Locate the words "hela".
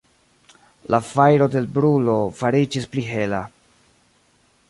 3.11-3.43